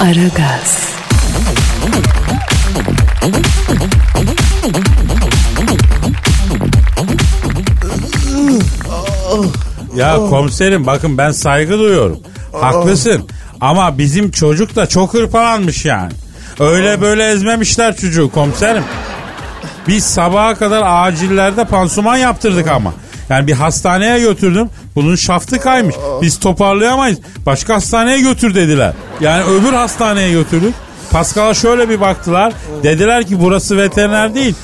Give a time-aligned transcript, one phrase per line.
[0.00, 0.84] Aragaz,
[9.96, 12.18] Ya komiserim bakın ben saygı duyuyorum.
[12.52, 13.28] Haklısın.
[13.60, 16.12] Ama bizim çocuk da çok hırpalanmış yani.
[16.60, 18.84] Öyle böyle ezmemişler çocuğu komiserim.
[19.88, 22.92] Biz sabaha kadar acillerde pansuman yaptırdık ama.
[23.30, 24.68] Yani bir hastaneye götürdüm.
[24.94, 25.94] Bunun şaftı kaymış.
[26.22, 27.18] Biz toparlayamayız.
[27.46, 28.92] Başka hastaneye götür dediler.
[29.20, 30.74] Yani öbür hastaneye götürdük.
[31.10, 32.52] Pascal'a şöyle bir baktılar.
[32.82, 34.54] Dediler ki burası veteriner değil.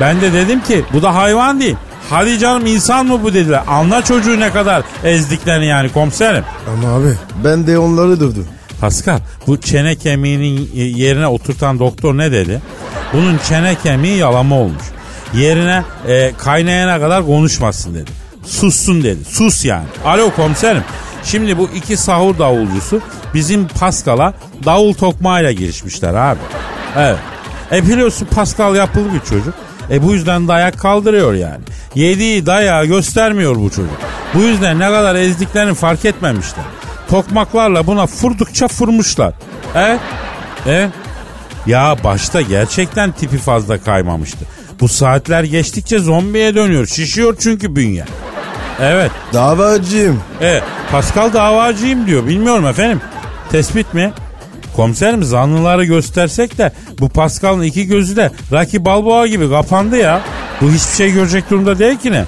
[0.00, 1.76] Ben de dedim ki bu da hayvan değil.
[2.10, 3.62] Hadi canım insan mı bu dediler.
[3.68, 6.44] Anla çocuğu ne kadar ezdiklerini yani komiserim.
[6.72, 8.46] Ama abi ben de onları dövdüm.
[8.80, 12.62] Pascal bu çene kemiğinin yerine oturtan doktor ne dedi?
[13.12, 14.82] Bunun çene kemiği yalama olmuş.
[15.34, 18.10] Yerine e, kaynayana kadar konuşmasın dedi.
[18.46, 19.24] Sussun dedi.
[19.24, 19.86] Sus yani.
[20.04, 20.82] Alo komiserim.
[21.24, 23.00] Şimdi bu iki sahur davulcusu
[23.34, 24.34] bizim Pascal'a
[24.64, 26.40] davul tokmağıyla girişmişler abi.
[26.96, 27.18] Evet.
[27.72, 29.54] E biliyorsun Pascal yapılı bir çocuk.
[29.90, 31.60] E bu yüzden dayak kaldırıyor yani.
[31.94, 33.98] Yediği dayağı göstermiyor bu çocuk.
[34.34, 36.64] Bu yüzden ne kadar ezdiklerini fark etmemişler.
[37.10, 39.34] Tokmaklarla buna furdukça fırmışlar.
[39.74, 39.98] E?
[40.66, 40.88] E?
[41.66, 44.44] Ya başta gerçekten tipi fazla kaymamıştı.
[44.80, 46.86] Bu saatler geçtikçe zombiye dönüyor.
[46.86, 48.04] Şişiyor çünkü bünye.
[48.80, 49.10] Evet.
[49.32, 50.20] Davacıyım.
[50.40, 50.60] E,
[50.92, 52.26] Pascal davacıyım diyor.
[52.26, 53.00] Bilmiyorum efendim.
[53.50, 54.12] Tespit mi?
[54.76, 60.20] Komiserim zanlıları göstersek de bu Pascal'ın iki gözü de Rocky Balboa gibi kapandı ya.
[60.60, 62.24] Bu hiçbir şey görecek durumda değil ki ne?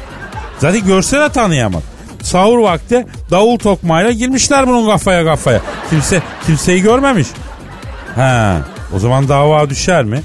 [0.59, 1.83] Zaten görse de tanıyamaz.
[2.23, 5.61] Sahur vakti davul tokmayla girmişler bunun kafaya kafaya.
[5.91, 7.29] Kimse kimseyi görmemiş.
[8.17, 8.57] Ha,
[8.97, 10.21] o zaman dava düşer mi?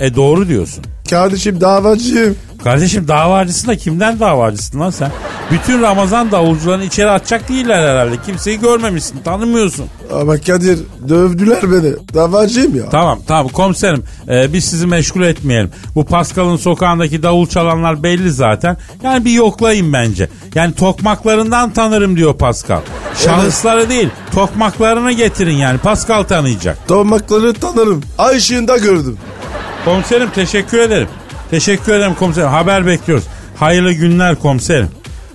[0.00, 0.84] E doğru diyorsun.
[1.10, 2.36] Kardeşim davacıyım.
[2.64, 5.10] Kardeşim davacısın da kimden davacısın lan sen?
[5.50, 8.14] Bütün Ramazan davulcularını içeri atacak değiller herhalde.
[8.26, 9.86] Kimseyi görmemişsin, tanımıyorsun.
[10.20, 10.78] Ama Kadir
[11.08, 11.92] dövdüler beni.
[12.14, 12.88] Davacıyım ya.
[12.90, 15.70] Tamam tamam komiserim Ee, biz sizi meşgul etmeyelim.
[15.94, 18.76] Bu Pascal'ın sokağındaki davul çalanlar belli zaten.
[19.02, 20.28] Yani bir yoklayın bence.
[20.54, 22.80] Yani tokmaklarından tanırım diyor Pascal.
[23.24, 26.88] Şahısları değil tokmaklarını getirin yani Pascal tanıyacak.
[26.88, 28.02] Tomakları tanırım.
[28.18, 29.18] Ay ışığında gördüm.
[29.86, 31.08] Komiserim teşekkür ederim.
[31.50, 32.48] Teşekkür ederim komiserim.
[32.48, 33.24] Haber bekliyoruz.
[33.56, 34.88] Hayırlı günler komiserim.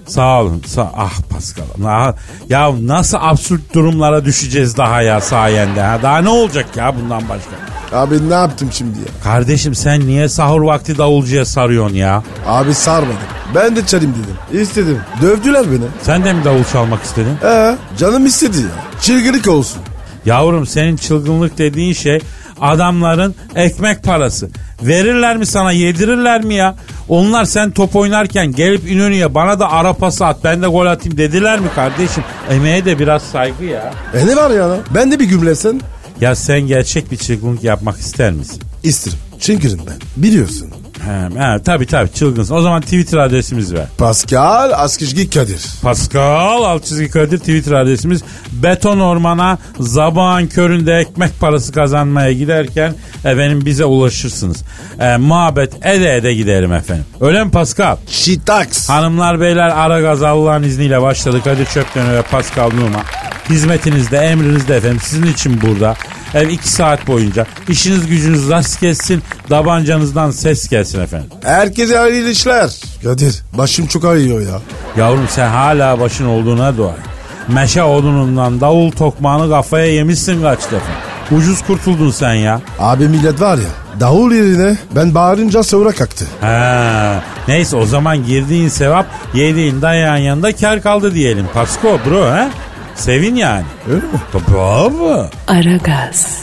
[0.08, 0.64] Sağ olun.
[0.66, 1.64] Sa ah Pascal.
[1.86, 2.14] Ah,
[2.50, 5.82] ya nasıl absürt durumlara düşeceğiz daha ya sayende.
[5.82, 6.00] Ha?
[6.04, 7.52] Daha ne olacak ya bundan başka?
[7.98, 9.06] Abi ne yaptım şimdi ya?
[9.24, 12.24] Kardeşim sen niye sahur vakti davulcuya sarıyorsun ya?
[12.48, 13.16] Abi sarmadım.
[13.56, 14.62] Ben de çalayım dedim.
[14.62, 15.00] İstedim.
[15.22, 15.86] Dövdüler beni.
[16.02, 17.38] Sen de mi davul çalmak istedin?
[17.44, 19.02] Ee, canım istedi ya.
[19.02, 19.82] Çılgınlık olsun.
[20.26, 22.20] Yavrum senin çılgınlık dediğin şey
[22.62, 24.50] adamların ekmek parası.
[24.84, 26.76] Verirler mi sana yedirirler mi ya?
[27.10, 31.18] Onlar sen top oynarken gelip İnönü'ye bana da ara pası at ben de gol atayım
[31.18, 32.24] dediler mi kardeşim?
[32.50, 33.94] Emeğe de biraz saygı ya.
[34.14, 34.80] E ne var ya lan?
[34.96, 35.82] Ben de bir gümlesen.
[36.22, 38.62] Ya sen gerçek bir çılgınlık yapmak ister misin?
[38.84, 39.18] İsterim.
[39.40, 39.96] Çünkü ben.
[40.18, 40.70] Biliyorsun.
[41.06, 42.56] He, he, tabii tabii çılgınsın.
[42.56, 43.86] O zaman Twitter adresimiz ver.
[43.98, 45.62] Pascal Askışgi Kadir.
[45.82, 48.22] Pascal alt çizgi Kadir Twitter adresimiz.
[48.52, 52.94] Beton ormana zabağın köründe ekmek parası kazanmaya giderken
[53.26, 54.64] efendim bize ulaşırsınız.
[55.00, 57.06] E, muhabbet ede ede giderim efendim.
[57.22, 57.98] Öyle mi Pascal?
[58.08, 58.90] Şitaks.
[58.90, 61.42] Hanımlar beyler ara gaz Allah'ın izniyle başladı.
[61.44, 63.04] Kadir Çöpten ve Pascal Numa.
[63.50, 65.96] Hizmetinizde emrinizde efendim sizin için burada.
[66.36, 69.24] Ev iki saat boyunca işiniz gücünüz rast gelsin.
[69.50, 71.30] Tabancanızdan ses gelsin efendim.
[71.44, 72.70] Herkese hayırlı işler.
[73.04, 74.60] Kadir başım çok ağrıyor ya.
[74.98, 77.00] Yavrum sen hala başın olduğuna dua et.
[77.48, 80.92] Meşe odunundan davul tokmağını kafaya yemişsin kaç defa.
[81.38, 82.62] Ucuz kurtuldun sen ya.
[82.80, 86.26] Abi millet var ya davul yerine ben bağırınca sonra kalktı.
[86.42, 91.48] Ha, neyse o zaman girdiğin sevap yediğin dayağın yanında kar kaldı diyelim.
[91.54, 92.50] Pasko bro ha?
[92.96, 93.66] Sevin yani.
[93.90, 94.22] Öyle mi?
[94.32, 95.28] Tabii abi.
[95.48, 96.42] Aragaz,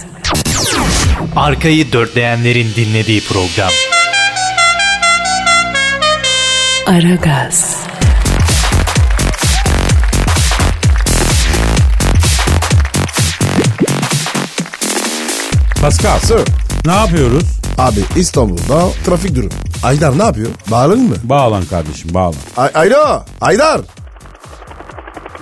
[1.37, 3.71] Arkayı dörtleyenlerin dinlediği program.
[6.87, 7.77] Aragaz,
[15.83, 16.41] Pascal Sir.
[16.87, 17.45] ne yapıyoruz?
[17.79, 19.51] Abi İstanbul'da trafik durum.
[19.83, 20.49] Aydar ne yapıyor?
[20.71, 21.15] Bağlanın mı?
[21.23, 22.35] Bağlan kardeşim bağlan.
[22.57, 23.25] Ay Ayda!
[23.41, 23.81] Aydar!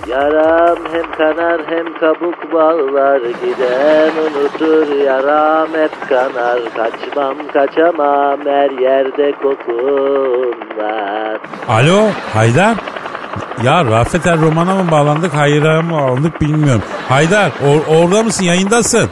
[0.07, 9.31] Yaram hem kanar hem kabuk bağlar Giden unutur yaram hep kanar Kaçmam kaçamam her yerde
[9.31, 11.37] kokun var
[11.69, 12.75] Alo Haydar.
[13.63, 16.81] Ya Rafet Er Roman'a mı bağlandık hayır'a mı bağlandık bilmiyorum.
[17.09, 19.09] Haydar or- orada mısın yayındasın?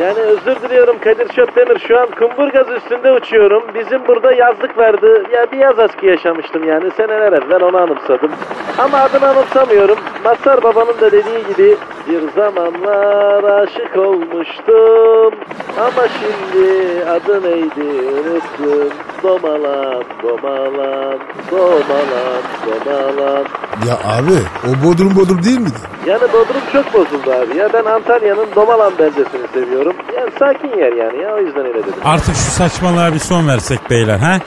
[0.00, 1.78] Yani özür diliyorum Kadir Çöptemir.
[1.88, 3.62] Şu an Kumburgaz üstünde uçuyorum.
[3.74, 5.22] Bizim burada yazlık vardı.
[5.32, 6.90] Ya bir yaz aşkı yaşamıştım yani.
[6.96, 8.30] Seneler evvel onu anımsadım.
[8.78, 9.98] Ama adını anımsamıyorum.
[10.24, 11.76] Mazhar babanın da dediği gibi
[12.08, 15.34] bir zamanlar aşık olmuştum.
[15.78, 18.88] Ama şimdi adı neydi unuttum.
[19.22, 21.18] Domalan, domalan,
[21.50, 23.44] domalan, domalan.
[23.88, 24.38] Ya abi
[24.68, 25.78] o Bodrum Bodrum değil miydi?
[26.06, 27.68] Yani Bodrum çok bozuldu abi ya.
[27.72, 29.89] Ben Antalya'nın Domalan beldesini seviyorum.
[30.16, 31.94] Yani sakin yer yani ya o yüzden öyle dedim.
[32.04, 34.38] Artık şu saçmalığa bir son versek beyler ha?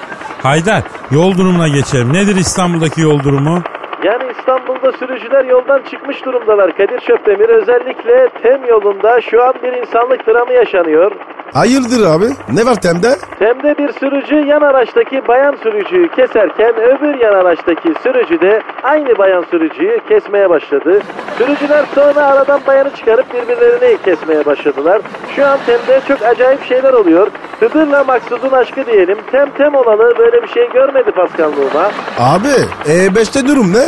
[0.43, 0.81] Haydar
[1.11, 2.13] yol durumuna geçelim.
[2.13, 3.61] Nedir İstanbul'daki yol durumu?
[4.03, 6.77] Yani İstanbul'da sürücüler yoldan çıkmış durumdalar.
[6.77, 11.11] Kadir Çöptemir özellikle TEM yolunda şu an bir insanlık dramı yaşanıyor.
[11.53, 12.25] Hayırdır abi?
[12.53, 13.15] Ne var temde?
[13.39, 19.45] TEM'de bir sürücü yan araçtaki bayan sürücüyü keserken öbür yan araçtaki sürücü de aynı bayan
[19.51, 20.99] sürücüyü kesmeye başladı.
[21.37, 25.01] Sürücüler sonra aradan bayanı çıkarıp birbirlerini kesmeye başladılar.
[25.35, 27.27] Şu an TEM'de çok acayip şeyler oluyor.
[27.59, 29.17] Hıdır'la Maksud'un aşkı diyelim.
[29.31, 31.91] TEM TEM olalı böyle bir şey görmedi Paskal'lığıma.
[32.19, 32.47] Abi
[32.85, 33.83] E5'te durum ne?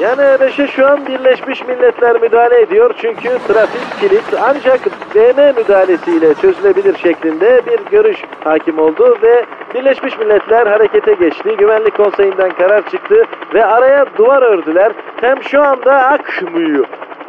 [0.00, 4.80] Yani E5'e şu an Birleşmiş Milletler müdahale ediyor çünkü trafik kilit ancak
[5.14, 9.44] BM müdahalesiyle çözülebilir şeklinde bir görüş hakim oldu ve
[9.74, 11.56] Birleşmiş Milletler harekete geçti.
[11.58, 13.14] Güvenlik Konseyi'nden karar çıktı
[13.54, 14.92] ve araya duvar ördüler.
[15.20, 16.86] Hem şu anda akmıyor,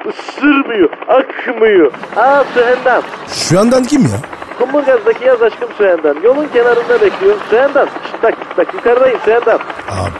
[0.07, 1.91] ısırmıyor, akmıyor.
[2.17, 3.01] Aa Sühendam.
[3.27, 4.17] Şu andan kim ya?
[4.59, 6.23] Kumburgaz'daki yaz aşkım Sühendam.
[6.23, 7.35] Yolun kenarında bekliyor.
[7.49, 7.87] Sühendam.
[7.87, 9.59] Şşt, bak, bak yukarıdayım Sühendam.
[9.89, 10.11] Abi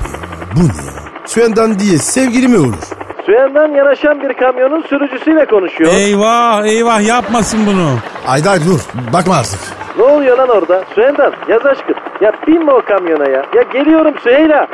[0.55, 1.10] bu ne ya?
[1.31, 3.00] Süendan diye sevgili mi olur?
[3.25, 5.91] Sühendam yanaşan bir kamyonun sürücüsüyle konuşuyor.
[5.93, 7.89] Eyvah eyvah yapmasın bunu.
[8.27, 8.79] Aydar dur
[9.13, 9.59] bakma artık.
[9.97, 10.83] Ne oluyor lan orada?
[10.95, 11.95] Sühendam yaz aşkım.
[12.21, 13.43] Ya binme o kamyona ya.
[13.55, 14.67] Ya geliyorum Süheyla.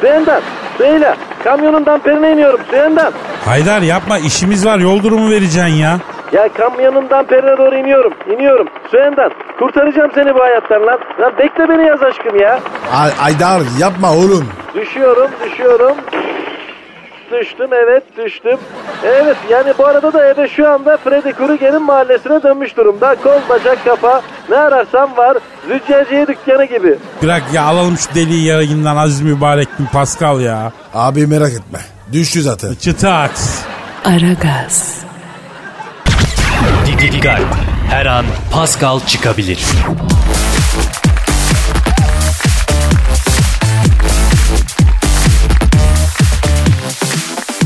[0.00, 0.40] Sühendam.
[0.78, 1.16] Süheyla.
[1.44, 3.12] Kamyonun damperine iniyorum Sühendam.
[3.44, 5.98] Haydar yapma işimiz var yol durumu vereceksin ya.
[6.32, 8.12] Ya kamyonun damperine doğru iniyorum.
[8.34, 8.68] İniyorum.
[8.90, 9.30] Sühendam.
[9.58, 10.98] Kurtaracağım seni bu hayattan lan.
[11.20, 12.60] Lan bekle beni yaz aşkım ya.
[12.94, 14.48] Ay- Aydar yapma oğlum.
[14.74, 15.96] Düşüyorum düşüyorum.
[17.40, 18.58] Düştüm evet düştüm.
[19.04, 23.16] Evet yani bu arada da eve şu anda Freddy Krueger'in mahallesine dönmüş durumda.
[23.22, 25.38] Kol bacak kafa ne ararsam var.
[25.68, 26.98] Züccaciye dükkanı gibi.
[27.22, 30.72] Bırak ya alalım şu deliği yayından aziz mübarek bin Pascal ya.
[30.94, 31.78] Abi merak etme.
[32.12, 32.74] Düştü zaten.
[32.74, 33.58] Çıtaks.
[34.04, 35.04] Aragaz,
[36.86, 37.40] Dikkat.
[37.90, 39.64] Her an Pascal çıkabilir.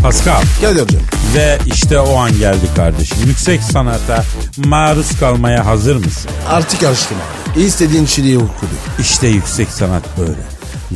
[0.08, 0.42] Pascal.
[0.60, 1.02] Gel hocam.
[1.34, 3.18] Ve işte o an geldi kardeşim.
[3.26, 4.24] Yüksek sanata
[4.56, 6.30] maruz kalmaya hazır mısın?
[6.48, 7.60] Artık alıştım abi.
[7.60, 8.70] İstediğin şiiri okudu.
[9.00, 10.38] İşte yüksek sanat böyle.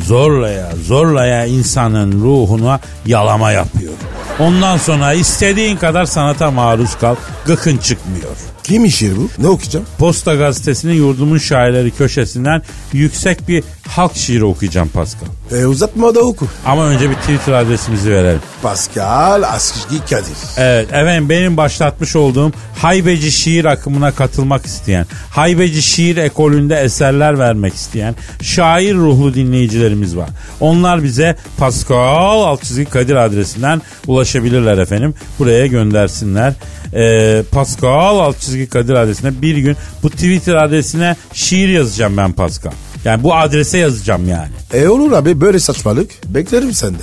[0.06, 3.92] Zorlaya zorlaya insanın ruhuna yalama yapıyor.
[4.38, 7.14] Ondan sonra istediğin kadar sanata maruz kal.
[7.46, 8.36] Gıkın çıkmıyor.
[8.64, 9.28] Kim şiir bu?
[9.38, 9.86] Ne okuyacağım?
[9.98, 12.62] Posta gazetesinin yurdumun şairleri köşesinden
[12.92, 15.26] yüksek bir halk şiiri okuyacağım Pascal.
[15.52, 16.46] E, uzatma da oku.
[16.66, 18.40] Ama önce bir Twitter adresimizi verelim.
[18.62, 20.36] Pascal Askışgi Kadir.
[20.56, 27.74] Evet efendim benim başlatmış olduğum haybeci şiir akımına katılmak isteyen, haybeci şiir ekolünde eserler vermek
[27.74, 30.28] isteyen şair ruhlu dinleyicilerimiz var.
[30.60, 35.14] Onlar bize Pascal Altçizgi Kadir adresinden ulaşabilirler efendim.
[35.38, 36.54] Buraya göndersinler.
[36.94, 42.72] Ee, Pascal Altçizgi Kadir adresine bir gün bu Twitter adresine şiir yazacağım ben Pascal.
[43.04, 44.48] Yani bu adrese yazacağım yani.
[44.72, 46.10] E olur abi böyle saçmalık.
[46.34, 47.00] Beklerim senden.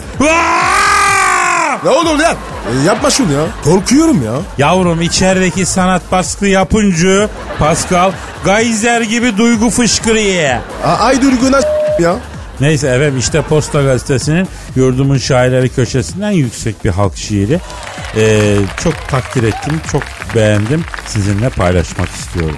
[1.84, 2.36] Ne olur lan?
[2.81, 3.46] E, yapma şunu ya.
[3.63, 4.31] Korkuyorum ya.
[4.58, 7.29] Yavrum içerideki sanat baskı yapınca
[7.60, 8.12] Pascal
[8.46, 10.55] Geyser gibi duygu fışkırıyor.
[10.86, 11.60] A- ay duyguna
[12.00, 12.15] ya.
[12.61, 17.59] Neyse efendim işte Posta Gazetesi'nin yurdumun şairleri köşesinden yüksek bir halk şiiri.
[18.15, 20.03] Ee, çok takdir ettim, çok
[20.35, 20.83] beğendim.
[21.07, 22.57] Sizinle paylaşmak istiyorum.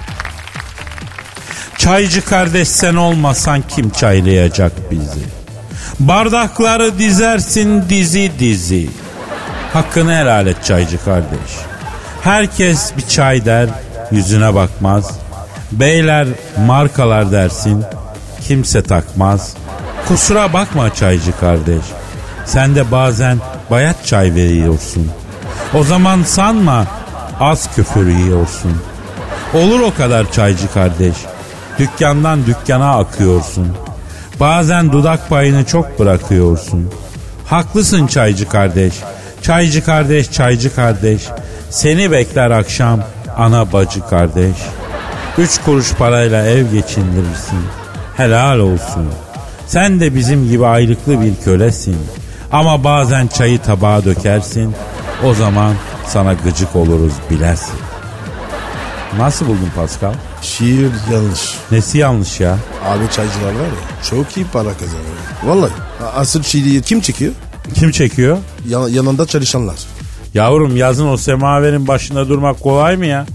[1.77, 5.21] Çaycı kardeş sen olmasan kim çaylayacak bizi?
[5.99, 8.89] Bardakları dizersin dizi dizi.
[9.73, 11.51] Hakkını helal et çaycı kardeş.
[12.21, 13.69] Herkes bir çay der,
[14.11, 15.11] yüzüne bakmaz.
[15.71, 16.27] Beyler
[16.67, 17.83] markalar dersin,
[18.47, 19.53] kimse takmaz.
[20.11, 21.81] Kusura bakma çaycı kardeş.
[22.45, 23.37] Sen de bazen
[23.69, 25.11] bayat çay veriyorsun.
[25.73, 26.85] O zaman sanma
[27.39, 28.81] az küfür yiyorsun.
[29.53, 31.15] Olur o kadar çaycı kardeş.
[31.79, 33.67] Dükkandan dükkana akıyorsun.
[34.39, 36.91] Bazen dudak payını çok bırakıyorsun.
[37.45, 38.93] Haklısın çaycı kardeş.
[39.41, 41.21] Çaycı kardeş, çaycı kardeş.
[41.69, 42.99] Seni bekler akşam
[43.37, 44.55] ana bacı kardeş.
[45.37, 47.59] Üç kuruş parayla ev geçindirirsin.
[48.17, 49.11] Helal olsun.
[49.71, 51.97] Sen de bizim gibi aylıklı bir kölesin.
[52.51, 54.75] Ama bazen çayı tabağa dökersin.
[55.25, 55.73] O zaman
[56.07, 57.75] sana gıcık oluruz bilersin.
[59.17, 60.13] Nasıl buldun Pascal?
[60.41, 61.55] Şiir yanlış.
[61.71, 62.57] Nesi yanlış ya?
[62.85, 65.15] Abi çaycılar var ya çok iyi para kazanıyor.
[65.45, 65.71] Vallahi
[66.15, 67.33] asıl şiiri kim çekiyor?
[67.73, 68.37] Kim çekiyor?
[68.67, 69.75] Yan- yanında çalışanlar.
[70.33, 73.25] Yavrum yazın o semaverin başında durmak kolay mı ya?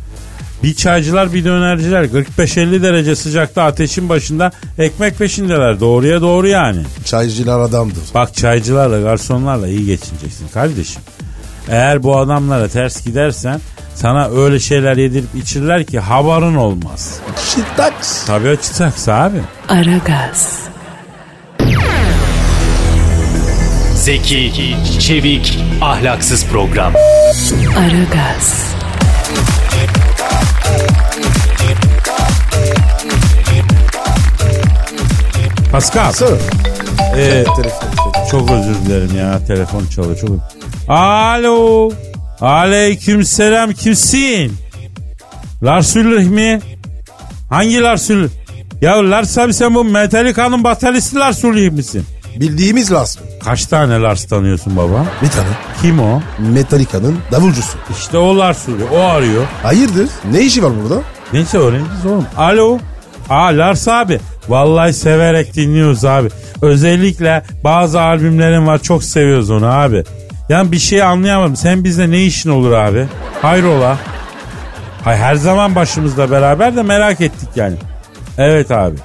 [0.62, 5.80] Bir çaycılar bir dönerciler 45-50 derece sıcakta ateşin başında ekmek peşindeler.
[5.80, 6.82] Doğruya doğru yani.
[7.04, 8.02] Çaycılar adamdır.
[8.14, 11.02] Bak çaycılarla garsonlarla iyi geçineceksin kardeşim.
[11.68, 13.60] Eğer bu adamlara ters gidersen
[13.94, 17.20] sana öyle şeyler yedirip içirler ki havarın olmaz.
[17.54, 18.24] Şitaks.
[18.26, 19.40] Tabii açacaksa abi.
[19.68, 20.58] Aragaz,
[23.94, 26.92] Zeki, çevik, ahlaksız program.
[27.78, 28.74] Aragaz,
[35.76, 36.12] Pascal.
[36.12, 36.26] Sir.
[37.16, 37.88] ee, Telefon.
[38.30, 40.18] çok özür dilerim ya telefon çalıyor.
[40.20, 40.30] Çok...
[40.88, 41.90] Alo.
[42.40, 44.52] Aleyküm selam kimsin?
[45.62, 46.60] Lars Ulrich mi?
[47.50, 48.32] Hangi Lars Ulrich?
[48.82, 52.04] Ya Lars abi sen bu Metallica'nın bataristi Lars Ulrich misin?
[52.40, 53.22] Bildiğimiz lazım.
[53.44, 55.06] Kaç tane Lars tanıyorsun baba?
[55.22, 55.48] Bir tane.
[55.82, 56.22] Kim o?
[56.38, 57.78] Metallica'nın davulcusu.
[57.98, 58.92] İşte o Lars Ulrich.
[58.92, 59.44] O arıyor.
[59.62, 60.08] Hayırdır?
[60.30, 61.02] Ne işi var burada?
[61.32, 62.26] Neyse öğreneceğiz oğlum.
[62.36, 62.78] Alo.
[63.30, 64.20] Aa Lars abi.
[64.48, 66.28] Vallahi severek dinliyoruz abi.
[66.62, 70.04] Özellikle bazı albümlerin var çok seviyoruz onu abi.
[70.48, 71.56] Yani bir şey anlayamadım.
[71.56, 73.06] Sen bizde ne işin olur abi?
[73.42, 73.98] Hayrola?
[75.04, 77.76] Hay her zaman başımızda beraber de merak ettik yani.
[78.38, 78.96] Evet abi.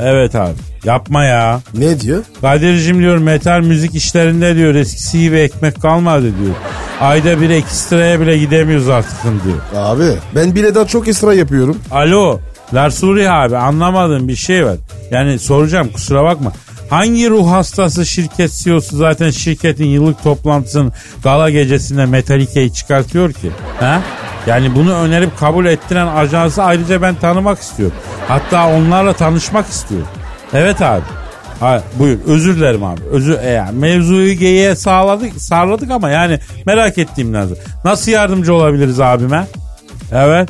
[0.00, 0.54] Evet abi.
[0.84, 1.60] Yapma ya.
[1.74, 2.24] Ne diyor?
[2.40, 6.54] Kadir'cim diyor metal müzik işlerinde diyor eskisi gibi ekmek kalmadı diyor.
[7.00, 9.58] Ayda bir ekstraya bile gidemiyoruz artık diyor.
[9.76, 11.78] Abi ben bile daha çok esra yapıyorum.
[11.90, 12.40] Alo
[12.74, 14.76] Lars Ulrich abi anlamadığım bir şey var.
[15.10, 16.52] Yani soracağım kusura bakma.
[16.90, 23.50] Hangi ruh hastası şirket CEO'su zaten şirketin yıllık toplantısının gala gecesinde Metallica'yı çıkartıyor ki?
[23.80, 24.00] Ha?
[24.46, 27.96] Yani bunu önerip kabul ettiren ajansı ayrıca ben tanımak istiyorum.
[28.28, 30.08] Hatta onlarla tanışmak istiyorum.
[30.52, 31.02] Evet abi.
[31.60, 33.00] Ha, buyur özür dilerim abi.
[33.10, 37.56] Özür e, yani mevzuyu geyiğe sağladık, sağladık ama yani merak ettiğim lazım.
[37.84, 39.46] Nasıl yardımcı olabiliriz abime?
[40.12, 40.48] Evet.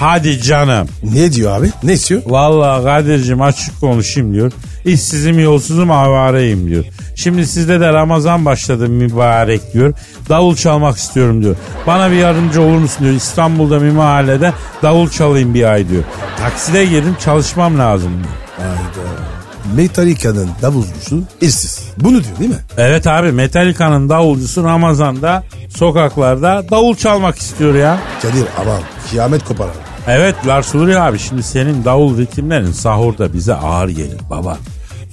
[0.00, 0.88] Hadi canım.
[1.02, 1.70] Ne diyor abi?
[1.82, 2.22] Ne istiyor?
[2.26, 4.52] Vallahi Kadir'cim açık konuşayım diyor.
[4.84, 6.84] İşsizim yolsuzum avareyim diyor.
[7.16, 9.94] Şimdi sizde de Ramazan başladı mübarek diyor.
[10.28, 11.56] Davul çalmak istiyorum diyor.
[11.86, 13.14] Bana bir yardımcı olur musun diyor.
[13.14, 14.52] İstanbul'da bir mahallede
[14.82, 16.02] davul çalayım bir ay diyor.
[16.38, 18.68] Takside girdim çalışmam lazım diyor.
[18.68, 19.10] Hayda.
[19.76, 21.80] Metallica'nın davulcusu işsiz.
[21.96, 22.56] Bunu diyor değil mi?
[22.78, 25.44] Evet abi Metallica'nın davulcusu Ramazan'da
[25.76, 27.98] sokaklarda davul çalmak istiyor ya.
[28.22, 28.80] Kadir aman
[29.10, 29.89] kıyamet koparar.
[30.08, 34.58] Evet Lars Ulrich abi şimdi senin davul ritimlerin sahurda bize ağır gelir baba.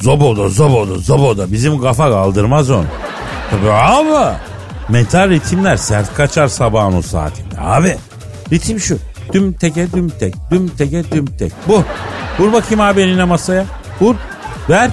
[0.02, 2.86] Zoboda zoboda zoboda bizim kafa kaldırmaz onu.
[3.52, 4.36] Tabii abi.
[4.90, 7.98] Metal ritimler sert kaçar sabahın o saatinde abi.
[8.52, 8.98] Ritim şu.
[9.34, 10.36] Düm teke düm tek.
[10.52, 11.52] Düm teke düm tek.
[11.68, 11.84] Bu.
[12.40, 13.66] Vur bakayım abi eline masaya.
[14.02, 14.16] Vur.
[14.70, 14.92] Ver.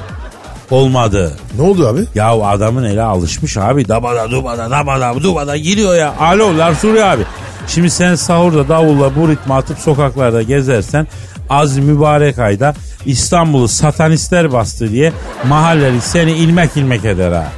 [0.70, 1.36] Olmadı.
[1.58, 2.00] Ne oldu abi?
[2.14, 3.88] Ya adamın eli alışmış abi.
[3.88, 6.14] Dabada dubada dabada dubada giriyor ya.
[6.20, 7.22] Alo Lars Ulrich abi.
[7.68, 11.06] Şimdi sen sahurda davulla bu ritmi atıp sokaklarda gezersen
[11.50, 12.74] az mübarek ayda
[13.06, 15.12] İstanbul'u satanistler bastı diye
[15.48, 17.52] mahalleri seni ilmek ilmek eder ha.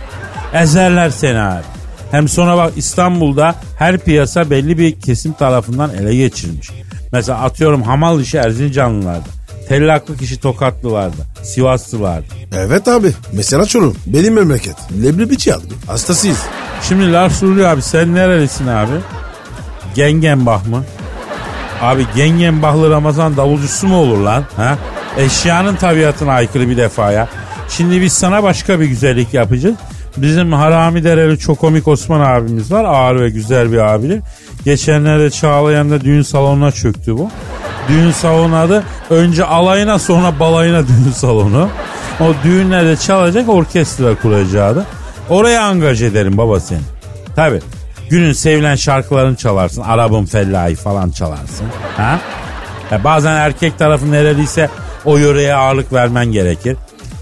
[0.53, 1.63] Ezerler seni abi.
[2.11, 6.71] Hem sonra bak İstanbul'da her piyasa belli bir kesim tarafından ele geçirilmiş.
[7.13, 9.27] Mesela atıyorum hamal işi Erzincanlılarda.
[9.69, 11.23] Tellaklık işi Tokatlılarda.
[11.43, 12.27] Sivaslılarda.
[12.57, 13.13] Evet abi.
[13.33, 13.97] Mesela Çorum.
[14.07, 14.77] Benim memleket.
[15.03, 15.63] Leblebici abi.
[15.87, 16.39] Hastasıyız.
[16.89, 18.93] Şimdi Lars Ulrich abi sen nerelisin abi?
[19.97, 20.85] Gengenbach mı?
[21.83, 24.45] Abi Gengenbachlı Ramazan davulcusu mu olur lan?
[24.57, 24.79] Ha?
[25.19, 27.29] Eşyanın tabiatına aykırı bir defa ya.
[27.69, 29.75] Şimdi biz sana başka bir güzellik yapacağız.
[30.17, 32.85] Bizim Harami Dereli Çokomik Osman abimiz var.
[32.85, 34.21] Ağır ve güzel bir abidir.
[34.65, 37.31] Geçenlerde Çağlayan'da düğün salonuna çöktü bu.
[37.89, 41.69] Düğün salonu adı önce alayına sonra balayına düğün salonu.
[42.21, 44.85] O düğünlerde çalacak orkestra kuracağı
[45.29, 46.81] Oraya angaj ederim baba seni.
[47.37, 47.61] Tabi.
[48.11, 49.83] Günün sevilen şarkılarını çalarsın.
[49.83, 51.67] Arabın fellahi falan çalarsın.
[51.97, 52.21] Ha?
[52.91, 54.71] Ya bazen erkek tarafı nereliyse
[55.05, 56.77] o yöreye ağırlık vermen gerekir.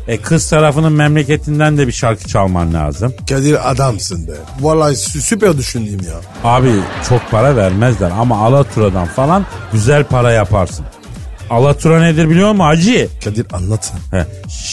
[0.09, 3.13] E kız tarafının memleketinden de bir şarkı çalman lazım.
[3.29, 4.33] Kadir adamsın be.
[4.61, 6.51] Vallahi sü- süper düşündüm ya.
[6.51, 6.71] Abi
[7.09, 10.85] çok para vermezler ama Alatura'dan falan güzel para yaparsın.
[11.51, 13.09] Alatura nedir biliyor musun Hacı?
[13.25, 13.93] Kadir anlat.
[14.11, 14.17] He.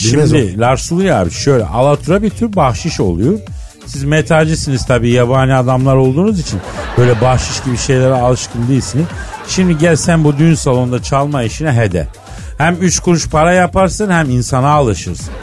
[0.03, 3.39] Bilmez Şimdi Lars Ulrich abi şöyle Alatura bir tür bahşiş oluyor.
[3.85, 6.59] Siz metalcisiniz tabii yabani adamlar olduğunuz için.
[6.97, 9.05] Böyle bahşiş gibi şeylere alışkın değilsiniz.
[9.47, 12.07] Şimdi gel sen bu düğün salonunda çalma işine hede.
[12.57, 15.33] Hem üç kuruş para yaparsın hem insana alışırsın.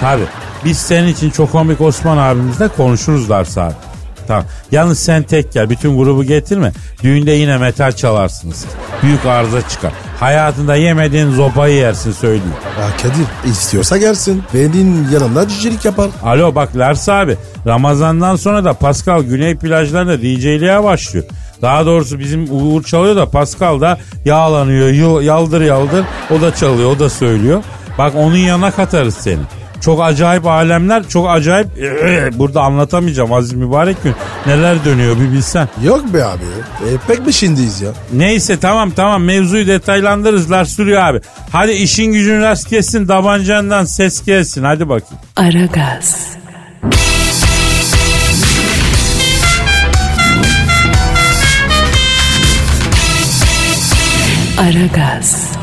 [0.00, 0.26] Tabii
[0.64, 3.74] biz senin için çok komik Osman abimizle konuşuruz Lars abi.
[4.26, 4.44] Tamam.
[4.72, 5.70] Yalnız sen tek gel.
[5.70, 6.72] Bütün grubu getirme.
[7.02, 8.64] Düğünde yine metal çalarsınız.
[9.02, 9.92] Büyük arıza çıkar.
[10.20, 12.54] Hayatında yemediğin zopayı yersin söyleyeyim.
[12.80, 14.42] Ya Kadir istiyorsa gelsin.
[14.54, 16.08] Benim yanımda cicilik yapar.
[16.24, 17.36] Alo bak Lars abi.
[17.66, 21.24] Ramazandan sonra da Pascal Güney plajlarında DJ'liğe başlıyor.
[21.62, 25.20] Daha doğrusu bizim Uğur çalıyor da Pascal da yağlanıyor.
[25.20, 26.04] Yaldır yaldır.
[26.30, 27.62] O da çalıyor o da söylüyor.
[27.98, 29.40] Bak onun yanına katarız seni.
[29.80, 31.66] Çok acayip alemler, çok acayip
[32.38, 34.14] burada anlatamayacağım Aziz Mübarek gün.
[34.46, 35.68] Neler dönüyor bir bilsen.
[35.84, 36.42] Yok be abi.
[36.80, 37.90] E, pek bir şimdiyiz ya.
[38.12, 41.20] Neyse tamam tamam mevzuyu detaylandırırız Lars Sürüyor abi.
[41.52, 45.22] Hadi işin gücün rast kessin tabancandan ses gelsin hadi bakayım.
[45.36, 46.16] Aragaz,
[54.58, 55.55] Aragaz,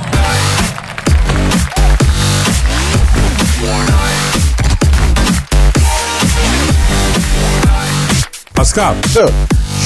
[8.75, 9.29] Pascal Dur.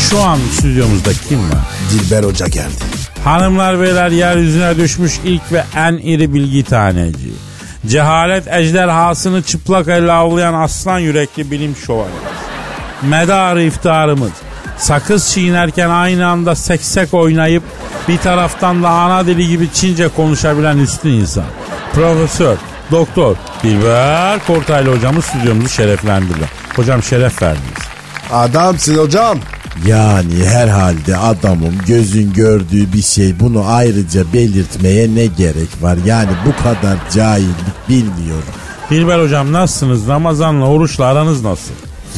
[0.10, 1.60] şu an stüdyomuzda kim var?
[1.92, 2.84] Dilber Hoca geldi.
[3.24, 7.34] Hanımlar beyler yeryüzüne düşmüş ilk ve en iri bilgi taneci.
[7.88, 12.18] Cehalet ejderhasını çıplak elle avlayan aslan yürekli bilim şövalyesi.
[13.02, 14.32] Medarı iftarımız.
[14.78, 17.64] Sakız çiğnerken aynı anda seksek oynayıp
[18.08, 21.46] bir taraftan da ana dili gibi Çince konuşabilen üstün insan.
[21.94, 22.58] Profesör,
[22.92, 26.46] doktor Dilber Kortaylı hocamız stüdyomuzu şereflendirdi.
[26.76, 27.87] Hocam şeref verdiniz.
[28.34, 29.38] Adamsın hocam.
[29.86, 35.98] Yani herhalde adamın gözün gördüğü bir şey bunu ayrıca belirtmeye ne gerek var?
[36.06, 38.54] Yani bu kadar cahillik bilmiyorum.
[38.90, 40.08] Dilber hocam nasılsınız?
[40.08, 41.72] Ramazanla oruçla aranız nasıl?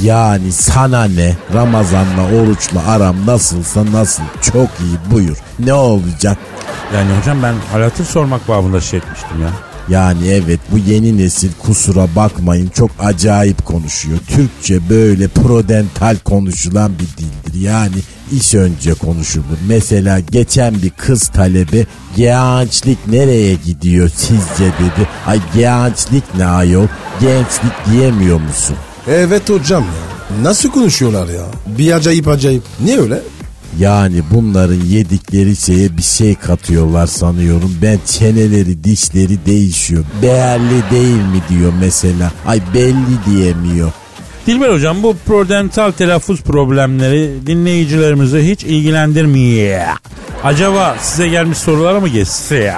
[0.04, 1.36] Yani sana ne?
[1.54, 4.24] Ramazanla oruçla aram nasılsa nasıl?
[4.42, 5.38] Çok iyi buyur.
[5.60, 6.38] Ne olacak?
[6.96, 9.50] Yani hocam ben halatır sormak babında şey etmiştim ya.
[9.90, 14.18] Yani evet bu yeni nesil kusura bakmayın çok acayip konuşuyor.
[14.28, 17.62] Türkçe böyle prodental konuşulan bir dildir.
[17.62, 17.96] Yani
[18.32, 19.58] iş önce konuşulur.
[19.68, 25.08] Mesela geçen bir kız talebe gençlik nereye gidiyor sizce dedi.
[25.28, 26.88] Ay gençlik ne ayol?
[27.22, 28.76] Gençlik diyemiyor musun?
[29.08, 30.44] Evet hocam ya.
[30.44, 31.46] Nasıl konuşuyorlar ya?
[31.78, 32.64] Bir acayip acayip.
[32.84, 33.22] Niye öyle?
[33.80, 37.78] Yani bunların yedikleri şeye bir şey katıyorlar sanıyorum.
[37.82, 40.06] Ben çeneleri dişleri değişiyor.
[40.22, 42.32] Değerli değil mi diyor mesela.
[42.48, 43.92] Ay belli diyemiyor.
[44.48, 49.82] Dilber hocam bu prodental telaffuz problemleri dinleyicilerimizi hiç ilgilendirmiyor.
[50.44, 52.74] Acaba size gelmiş sorulara mı geçse?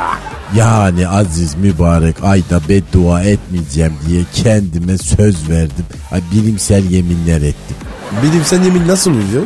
[0.55, 5.85] Yani aziz mübarek ayda beddua etmeyeceğim diye kendime söz verdim.
[6.11, 7.75] Ay bilimsel yeminler ettim.
[8.23, 9.43] Bilimsel yemin nasıl oluyor?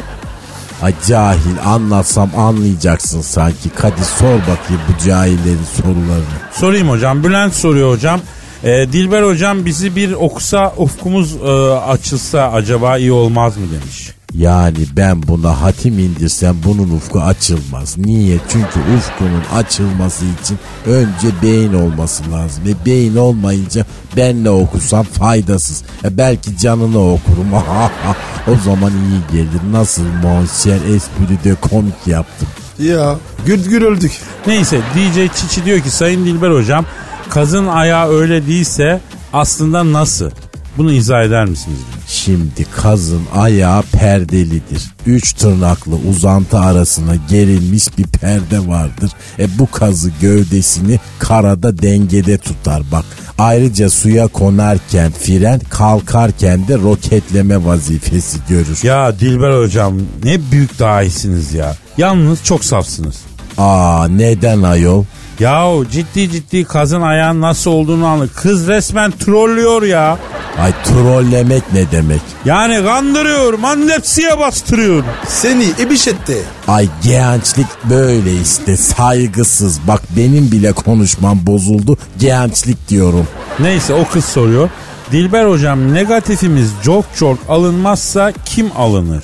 [0.86, 3.70] Ay cahil anlatsam anlayacaksın sanki.
[3.82, 6.24] Hadi sor bakayım bu cahillerin sorularını.
[6.54, 7.24] Sorayım hocam.
[7.24, 8.20] Bülent soruyor hocam.
[8.64, 14.12] Ee, Dilber hocam bizi bir okusa ufkumuz e, açılsa acaba iyi olmaz mı demiş.
[14.38, 17.98] Yani ben buna hatim indirsem bunun ufku açılmaz.
[17.98, 18.38] Niye?
[18.50, 22.64] Çünkü ufkunun açılması için önce beyin olması lazım.
[22.68, 23.86] E beyin olmayınca
[24.18, 25.84] benle okusam faydasız.
[26.04, 27.54] E belki canını okurum.
[28.48, 29.72] o zaman iyi gelir.
[29.72, 32.48] Nasıl monser espri de komik yaptım.
[32.80, 34.12] Ya gül gül öldük.
[34.48, 36.86] Neyse DJ Çiçi diyor ki Sayın Dilber hocam
[37.30, 39.02] kazın ayağı öyle değilse
[39.34, 40.32] aslında nasıl?
[40.78, 41.78] Bunu izah eder misiniz?
[41.78, 42.04] diyor.
[42.08, 44.84] Şimdi kazın ayağı perdelidir.
[45.06, 49.12] Üç tırnaklı uzantı arasına gerilmiş bir perde vardır.
[49.40, 53.06] E bu kazı gövdesini karada dengede tutar bak.
[53.38, 58.80] Ayrıca suya konarken fren kalkarken de roketleme vazifesi görür.
[58.84, 61.76] Ya Dilber hocam ne büyük dahisiniz ya.
[61.98, 63.16] Yalnız çok safsınız.
[63.58, 65.04] Aa neden ayol?
[65.40, 68.30] Yahu ciddi ciddi kazın ayağın nasıl olduğunu anlı.
[68.34, 70.18] Kız resmen trollüyor ya.
[70.60, 72.22] Ay trollemek ne demek?
[72.46, 75.04] Yani kandırıyor, mandepsiye bastırıyor.
[75.28, 76.38] Seni ebiş etti.
[76.68, 79.80] Ay gençlik böyle işte saygısız.
[79.88, 81.98] Bak benim bile konuşmam bozuldu.
[82.20, 83.28] Gençlik diyorum.
[83.60, 84.70] Neyse o kız soruyor.
[85.12, 89.24] Dilber hocam negatifimiz çok çok alınmazsa kim alınır?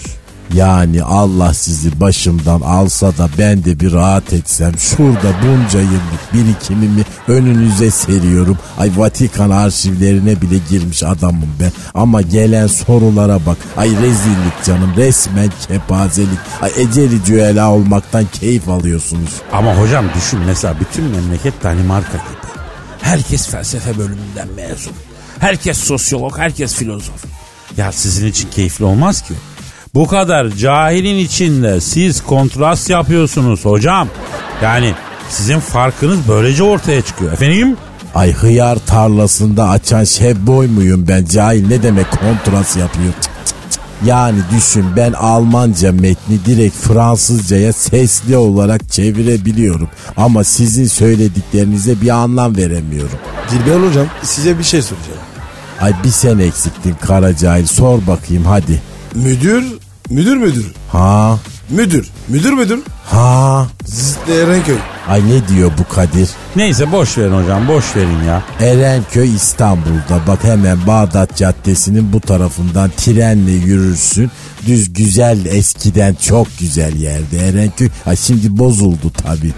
[0.53, 4.79] Yani Allah sizi başımdan alsa da ben de bir rahat etsem.
[4.79, 8.57] Şurada bunca yıllık birikimimi önünüze seriyorum.
[8.77, 11.71] Ay Vatikan arşivlerine bile girmiş adamım ben.
[11.93, 13.57] Ama gelen sorulara bak.
[13.77, 16.39] Ay rezillik canım resmen kepazelik.
[16.61, 19.31] Ay eceli cüela olmaktan keyif alıyorsunuz.
[19.51, 22.51] Ama hocam düşün mesela bütün memleket Danimarka gibi.
[23.01, 24.93] Herkes felsefe bölümünden mezun.
[25.39, 27.25] Herkes sosyolog, herkes filozof.
[27.77, 29.33] Ya sizin için keyifli olmaz ki.
[29.95, 34.07] Bu kadar cahilin içinde siz kontrast yapıyorsunuz hocam.
[34.63, 34.93] Yani
[35.29, 37.33] sizin farkınız böylece ortaya çıkıyor.
[37.33, 37.77] Efendim?
[38.15, 43.13] Ay hıyar tarlasında açan şebboy muyum ben cahil ne demek kontrast yapıyor.
[43.21, 43.55] Cık cık cık.
[44.05, 49.89] Yani düşün ben Almanca metni direkt Fransızcaya sesli olarak çevirebiliyorum.
[50.17, 53.19] Ama sizin söylediklerinize bir anlam veremiyorum.
[53.51, 55.19] Dilber hocam size bir şey soracağım.
[55.81, 58.81] Ay bir sen eksiktin kara cahil sor bakayım hadi.
[59.15, 59.63] Müdür,
[60.11, 60.65] müdür müdür.
[60.91, 62.79] Ha Müdür, müdür müdür.
[63.05, 64.75] ha Zıttı Erenköy.
[65.07, 66.29] ay ne diyor bu Kadir?
[66.55, 68.43] Neyse boş verin hocam boş verin ya.
[68.59, 74.31] Erenköy İstanbul'da bak hemen Bağdat Caddesi'nin bu tarafından trenle yürürsün.
[74.67, 77.89] Düz güzel eskiden çok güzel yerdi Erenköy.
[78.05, 79.53] Ay şimdi bozuldu tabii.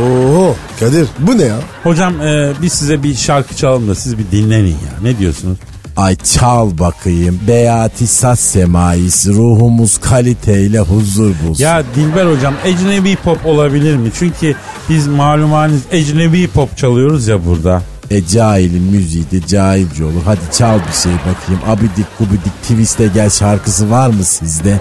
[0.00, 1.56] Oo, Kadir bu ne ya?
[1.82, 5.00] Hocam e, biz size bir şarkı çalalım da siz bir dinlenin ya.
[5.02, 5.58] Ne diyorsunuz?
[5.96, 7.40] Ay çal bakayım.
[7.48, 11.64] Beati saz semaisi ruhumuz kaliteyle huzur bulsun.
[11.64, 14.10] Ya Dilber hocam ecnebi pop olabilir mi?
[14.18, 14.54] Çünkü
[14.88, 17.82] biz malumaniz ecnebi pop çalıyoruz ya burada.
[18.10, 20.22] E cahilin müziği de cahilce olur.
[20.24, 21.60] Hadi çal bir şey bakayım.
[21.66, 24.80] Abidik gubidik twiste gel şarkısı var mı sizde?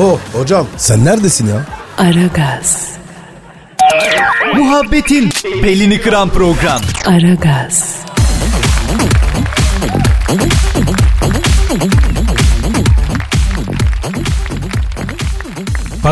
[0.00, 1.66] Oo, hocam sen neredesin ya?
[1.98, 2.86] Aragaz,
[4.56, 5.30] Muhabbetin
[5.62, 6.80] belini kıran program.
[7.06, 7.94] Aragaz,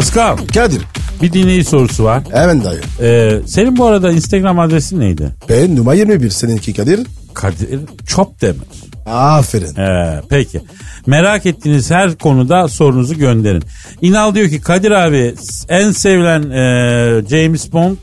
[0.01, 0.83] Pascal Kadir.
[1.23, 2.23] bir dinleyici sorusu var.
[2.33, 2.81] Hemen dayı.
[3.01, 5.31] Ee, senin bu arada Instagram adresin neydi?
[5.49, 7.01] Ben numara 21 seninki Kadir.
[7.35, 8.61] Kadir Çopdemir.
[9.07, 9.77] Aferin.
[9.77, 10.61] Ee, peki.
[11.07, 13.63] Merak ettiğiniz her konuda sorunuzu gönderin.
[14.03, 15.35] İnal diyor ki Kadir abi
[15.69, 17.97] en sevilen e, James Bond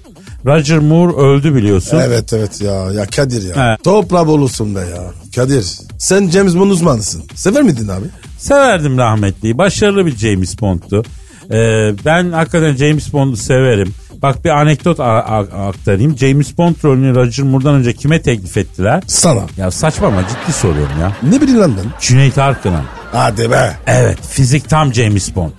[0.46, 2.00] Roger Moore öldü biliyorsun.
[2.06, 3.74] Evet evet ya ya Kadir ya.
[3.74, 3.78] He.
[3.84, 5.04] Toprağı olursun be ya.
[5.36, 5.66] Kadir
[5.98, 7.24] sen James Bond uzmanısın.
[7.36, 8.06] Sever miydin abi?
[8.38, 9.58] Severdim rahmetliyi.
[9.58, 11.04] Başarılı bir James Bond'tu.
[11.52, 13.94] Ee, ben hakikaten James Bond'u severim.
[14.22, 16.18] Bak bir anekdot aktarayım.
[16.18, 19.04] James Bond rolünü Roger Moore'dan önce kime teklif ettiler?
[19.08, 19.42] Sana.
[19.58, 21.12] Ya saçma ama ciddi soruyorum ya.
[21.32, 21.92] Ne bileyim lan ben?
[22.02, 22.82] Cüneyt Arkın'a.
[23.12, 23.78] Hadi be.
[23.88, 25.52] Evet fizik tam James Bond.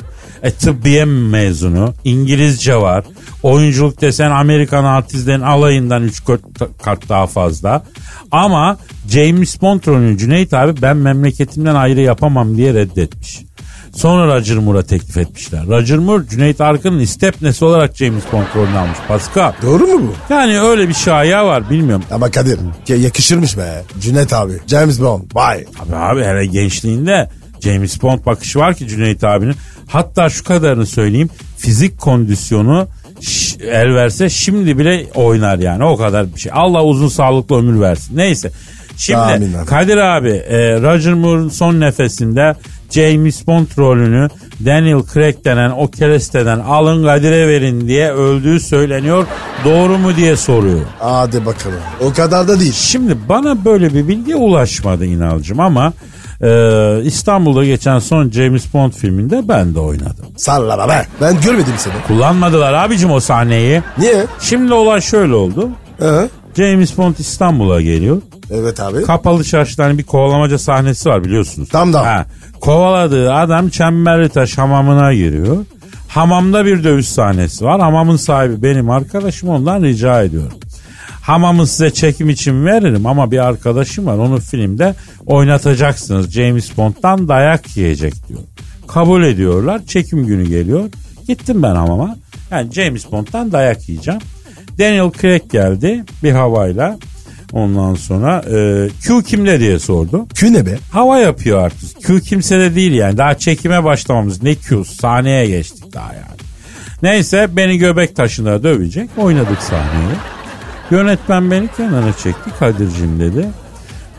[0.42, 1.94] E, tıbbiye mezunu.
[2.04, 3.04] İngilizce var.
[3.42, 6.22] Oyunculuk desen Amerikan artistlerin alayından 3
[6.82, 7.82] kat daha fazla.
[8.30, 13.40] Ama James Bond rolünü Cüneyt abi ben memleketimden ayrı yapamam diye reddetmiş.
[13.94, 15.66] Sonra Roger Moore'a teklif etmişler.
[15.66, 18.98] Roger Moore Cüneyt Arkın'ın istepnesi olarak James Bond rolünü almış.
[19.08, 19.52] Pascal.
[19.62, 20.34] Doğru mu bu?
[20.34, 22.04] Yani öyle bir şaya var bilmiyorum.
[22.10, 23.82] Ama Kadir ya yakışırmış be.
[24.00, 24.52] Cüneyt abi.
[24.66, 25.22] James Bond.
[25.34, 25.64] Vay.
[25.80, 27.28] Abi abi hele gençliğinde
[27.60, 29.54] James Bond bakışı var ki Cüneyt abinin.
[29.88, 31.30] Hatta şu kadarını söyleyeyim.
[31.56, 32.88] Fizik kondisyonu
[33.62, 35.84] el verse şimdi bile oynar yani.
[35.84, 36.52] O kadar bir şey.
[36.54, 38.16] Allah uzun sağlıklı ömür versin.
[38.16, 38.50] Neyse.
[38.96, 39.52] Şimdi amin.
[39.66, 42.54] Kadir abi e, Roger Moore'un son nefesinde
[42.90, 44.28] James Bond rolünü
[44.66, 49.26] Daniel Craig denen o keresteden alın Kadir'e verin diye öldüğü söyleniyor.
[49.64, 50.80] Doğru mu diye soruyor.
[50.98, 51.78] Hadi bakalım.
[52.00, 52.72] O kadar da değil.
[52.72, 55.92] Şimdi bana böyle bir bilgi ulaşmadı inalcım ama
[56.42, 56.50] e,
[57.04, 60.26] İstanbul'da geçen son James Bond filminde ben de oynadım.
[60.36, 61.06] Sallama be.
[61.20, 61.94] Ben görmedim seni.
[62.06, 63.82] Kullanmadılar abicim o sahneyi.
[63.98, 64.26] Niye?
[64.40, 65.70] Şimdi olay şöyle oldu.
[65.98, 66.28] Hı?
[66.58, 68.22] James Bond İstanbul'a geliyor.
[68.50, 69.02] Evet abi.
[69.02, 71.68] Kapalı çarşıda hani bir kovalamaca sahnesi var biliyorsunuz.
[71.68, 72.06] Tam da.
[72.06, 72.26] Ha,
[72.60, 75.64] kovaladığı adam Çemberli Taş hamamına giriyor.
[76.08, 77.80] Hamamda bir dövüş sahnesi var.
[77.80, 80.58] Hamamın sahibi benim arkadaşım ondan rica ediyorum.
[81.22, 84.94] Hamamı size çekim için veririm ama bir arkadaşım var onu filmde
[85.26, 86.30] oynatacaksınız.
[86.30, 88.40] James Bond'dan dayak yiyecek diyor.
[88.88, 89.80] Kabul ediyorlar.
[89.86, 90.90] Çekim günü geliyor.
[91.28, 92.16] Gittim ben hamama.
[92.50, 94.20] Yani James Bond'dan dayak yiyeceğim.
[94.78, 96.98] Daniel Craig geldi bir havayla.
[97.52, 100.26] Ondan sonra e, Q kimde diye sordu.
[100.34, 100.78] Kü ne be?
[100.92, 102.02] Hava yapıyor artık.
[102.02, 103.18] Q kimsede değil yani.
[103.18, 104.42] Daha çekime başlamamız.
[104.42, 104.84] Ne Q?
[104.84, 106.38] Sahneye geçtik daha yani.
[107.02, 109.10] Neyse beni göbek taşına dövecek.
[109.16, 110.14] Oynadık sahneyi.
[110.90, 112.50] Yönetmen beni kenara çekti.
[112.58, 113.48] Kadir'cim dedi.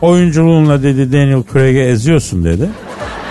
[0.00, 2.68] Oyunculuğunla dedi Daniel Craig'e eziyorsun dedi.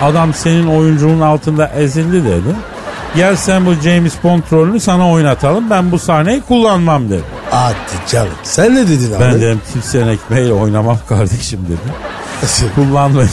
[0.02, 2.56] Adam senin oyunculuğun altında ezildi dedi.
[3.16, 5.70] Gel sen bu James Bond rolünü sana oynatalım.
[5.70, 7.24] Ben bu sahneyi kullanmam dedi.
[7.52, 7.76] Hadi
[8.12, 8.32] canım.
[8.44, 9.20] Sen ne dedin abi?
[9.20, 11.94] Ben dedim kimsenin ekmeğiyle oynamam kardeşim dedim.
[12.76, 13.30] Kullanmayın.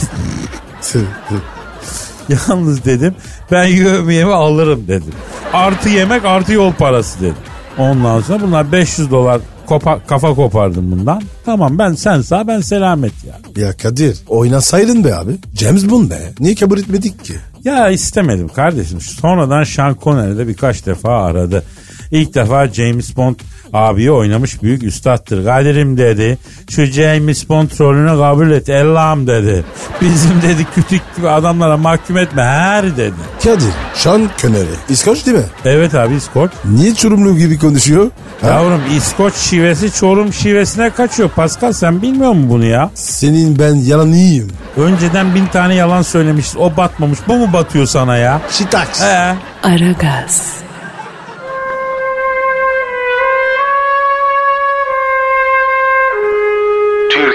[2.29, 3.15] Yalnız dedim
[3.51, 5.13] ben yemeğimi alırım dedim.
[5.53, 7.35] Artı yemek artı yol parası dedim.
[7.77, 11.21] Ondan sonra bunlar 500 dolar kopa- kafa kopardım bundan.
[11.45, 13.63] Tamam ben sen sağ ben selamet ya.
[13.63, 15.31] ya Kadir oynasaydın be abi.
[15.53, 16.33] James Bond be.
[16.39, 17.33] Niye kabul etmedik ki?
[17.63, 19.01] Ya istemedim kardeşim.
[19.01, 21.63] Sonradan Sean Connery de birkaç defa aradı.
[22.11, 23.35] İlk defa James Bond
[23.73, 25.45] Abiyi oynamış büyük üstattır.
[25.45, 26.37] Kadir'im dedi.
[26.69, 28.69] Şu James Bond rolünü kabul et.
[28.69, 29.63] Allah'ım dedi.
[30.01, 33.13] Bizim dedi kütük gibi adamlara mahkum etme her dedi.
[33.43, 34.65] Kadir, Sean Connery.
[34.89, 35.43] İskoç değil mi?
[35.65, 36.51] Evet abi İskoç.
[36.65, 38.11] Niye Çorumlu gibi konuşuyor?
[38.41, 38.47] Ha?
[38.47, 41.29] Yavrum İskoç şivesi Çorum şivesine kaçıyor.
[41.29, 42.89] Pascal sen bilmiyor musun bunu ya?
[42.93, 44.47] Senin ben yalan iyiyim.
[44.77, 46.57] Önceden bin tane yalan söylemişiz.
[46.57, 47.19] O batmamış.
[47.27, 48.41] Bu mu batıyor sana ya?
[48.51, 49.01] Şitaks.
[49.01, 49.35] He.
[49.63, 50.53] Aragaz,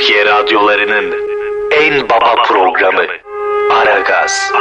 [0.03, 1.15] Türkiye radyolarının
[1.81, 3.03] en baba programı
[3.73, 4.53] Aragaz.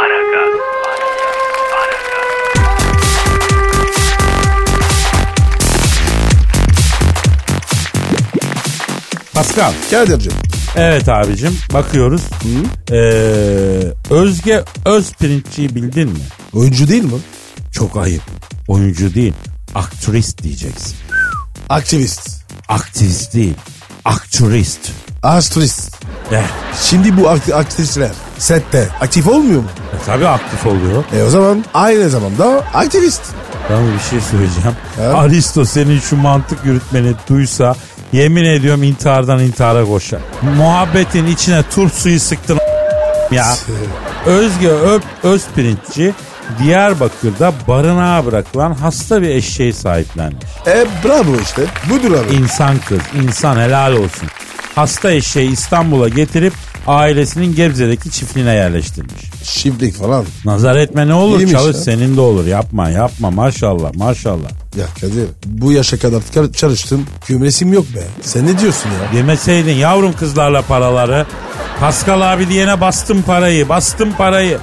[9.34, 9.74] Pascal.
[9.92, 10.34] Kadir'cim.
[10.76, 12.22] Evet abicim bakıyoruz.
[12.92, 12.96] Ee,
[14.10, 16.20] Özge Özpirinççiyi bildin mi?
[16.54, 17.20] Oyuncu değil mi?
[17.72, 18.24] Çok ayıp.
[18.68, 19.34] Oyuncu değil.
[19.76, 20.96] Aktrist diyeceksin.
[21.70, 22.30] Aktivist.
[22.68, 23.56] Aktivist değil.
[24.06, 24.80] Aktrist.
[25.24, 25.96] Astrist.
[26.32, 26.42] Eh,
[26.82, 29.68] Şimdi bu akt- aktivistler sette aktif olmuyor mu?
[30.02, 31.04] e, tabii aktif oluyor.
[31.18, 33.22] E o zaman aynı zamanda aktivist.
[33.70, 34.76] Ben bir şey söyleyeceğim.
[34.96, 35.04] He?
[35.08, 37.76] Aristo senin şu mantık yürütmeni duysa
[38.14, 40.20] yemin ediyorum intihardan intihara koşar.
[40.58, 42.60] Muhabbetin içine turp suyu sıktın
[43.32, 43.54] ya.
[44.26, 46.14] Özge Öp Özpirinççi
[46.60, 50.44] Diyarbakır'da barınağa bırakılan hasta bir eşeği sahiplenmiş.
[50.68, 51.62] E bravo işte.
[51.90, 52.36] Budur abi.
[52.36, 54.28] İnsan kız, insan helal olsun.
[54.76, 56.54] Hasta eşeği İstanbul'a getirip
[56.88, 59.22] ailesinin Gebze'deki çiftliğine yerleştirmiş.
[59.44, 60.26] Çiftlik falan.
[60.46, 61.82] Nazar etme ne olur İyiymiş çalış ya.
[61.82, 64.50] senin de olur yapma yapma maşallah maşallah.
[64.78, 67.06] Ya Kadir bu yaşa kadar kar- çalıştım.
[67.26, 68.04] Kümresim yok be.
[68.22, 69.18] Sen ne diyorsun ya?
[69.18, 71.26] Yemeseydin yavrum kızlarla paraları.
[71.80, 74.58] Pascal abi diyene bastım parayı bastım parayı.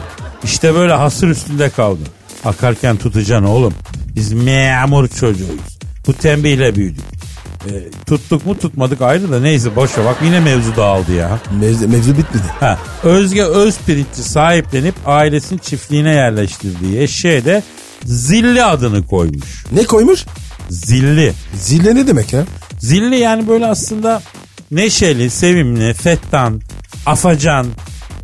[0.45, 2.07] İşte böyle hasır üstünde kaldın.
[2.45, 3.75] Akarken tutacaksın oğlum.
[4.17, 5.79] Biz memur çocuğuyuz.
[6.07, 7.05] Bu tembihle büyüdük.
[7.67, 11.39] E, tuttuk mu tutmadık ayrı da neyse boşa bak yine mevzu dağıldı ya.
[11.61, 12.47] Mevzu, mevzu bitmedi.
[12.61, 17.63] Ha, Özge Özpirinççi sahiplenip ailesinin çiftliğine yerleştirdiği eşeğe de
[18.05, 19.65] Zilli adını koymuş.
[19.73, 20.25] Ne koymuş?
[20.71, 21.33] Zilli.
[21.55, 22.45] Zille ne demek ya?
[22.79, 24.23] Zilli yani böyle aslında
[24.71, 26.61] neşeli, sevimli, fettan,
[27.07, 27.67] afacan,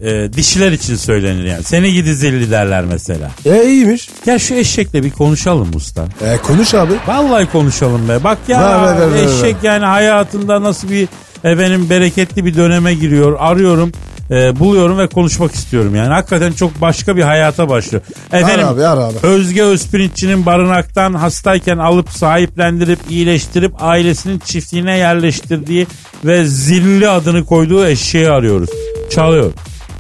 [0.00, 1.62] e, dişiler için söylenir yani.
[1.62, 3.30] Seni gidi zilli derler mesela.
[3.44, 4.08] E iyiymiş.
[4.24, 6.04] Gel şu eşekle bir konuşalım usta.
[6.22, 6.92] E konuş abi.
[7.06, 8.24] Vallahi konuşalım be.
[8.24, 11.08] Bak ya Ver, ver, ver, eşek yani hayatında nasıl bir
[11.44, 13.36] efendim bereketli bir döneme giriyor.
[13.38, 13.92] Arıyorum,
[14.30, 16.08] e, buluyorum ve konuşmak istiyorum yani.
[16.08, 18.02] Hakikaten çok başka bir hayata başlıyor.
[18.32, 19.14] Efendim abi, ar abi.
[19.22, 25.86] Özge Özpirinççi'nin barınaktan hastayken alıp sahiplendirip iyileştirip ailesinin çiftliğine yerleştirdiği
[26.24, 28.70] ve zilli adını koyduğu eşeği arıyoruz.
[29.10, 29.52] Çalıyor.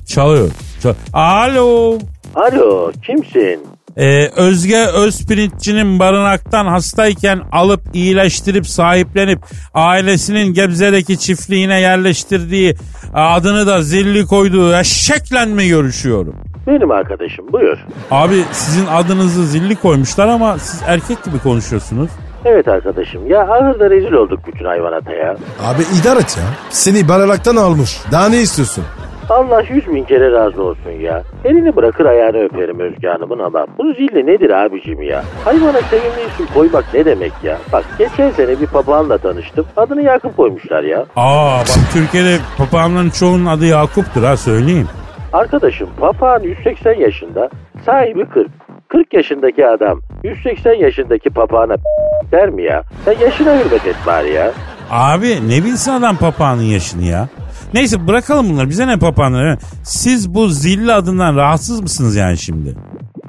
[0.06, 0.50] Çalıyor.
[0.82, 1.98] Çal- Alo.
[2.34, 3.60] Alo kimsin?
[3.96, 9.38] Ee, Özge Özpirinççi'nin barınaktan hastayken alıp iyileştirip sahiplenip
[9.74, 12.74] ailesinin Gebze'deki çiftliğine yerleştirdiği
[13.14, 16.34] adını da zilli koyduğu eşekle mi görüşüyorum?
[16.66, 17.78] Benim arkadaşım buyur.
[18.10, 22.10] Abi sizin adınızı zilli koymuşlar ama siz erkek gibi konuşuyorsunuz.
[22.44, 25.36] Evet arkadaşım ya ahırda rezil olduk bütün hayvanata ya.
[25.64, 26.44] Abi idare et ya.
[26.70, 27.98] Seni baralaktan almış.
[28.12, 28.84] Daha ne istiyorsun?
[29.30, 31.22] Allah yüz bin kere razı olsun ya.
[31.44, 35.24] Elini bırakır ayağını öperim Özge Hanım'ın ama bu zilli nedir abicim ya?
[35.44, 37.58] Hayvana sevimli isim koymak ne demek ya?
[37.72, 39.66] Bak geçen sene bir papağanla tanıştım.
[39.76, 41.04] Adını Yakup koymuşlar ya.
[41.16, 44.88] Aa bak Türkiye'de papağanların çoğunun adı Yakup'tur ha söyleyeyim.
[45.32, 47.48] Arkadaşım papağan 180 yaşında,
[47.86, 48.48] sahibi 40.
[48.88, 51.74] 40 yaşındaki adam 180 yaşındaki papağana
[52.32, 52.82] der mi ya?
[53.04, 54.50] Sen yaşına hürmet et bari ya.
[54.90, 57.28] Abi ne bilsin adam papağanın yaşını ya.
[57.74, 59.56] Neyse bırakalım bunları bize ne papağanları.
[59.82, 62.74] Siz bu zilli adından rahatsız mısınız yani şimdi?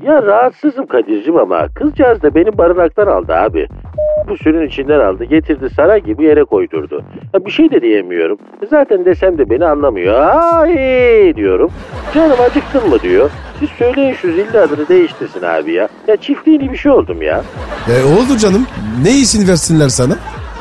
[0.03, 3.67] Ya rahatsızım Kadir'cim ama kızcağız da beni barınaktan aldı abi.
[4.29, 7.03] Bu sürün içinden aldı getirdi saray gibi yere koydurdu.
[7.33, 8.37] Ya bir şey de diyemiyorum.
[8.69, 10.13] Zaten desem de beni anlamıyor.
[10.53, 11.71] Ay diyorum.
[12.13, 13.29] Canım acıktın mı diyor.
[13.59, 15.87] Siz söyleyin şu zilli adını değiştirsin abi ya.
[16.07, 17.41] Ya çiftliğini bir şey oldum ya.
[17.89, 18.67] E oldu canım.
[19.03, 20.13] Ne isim versinler sana?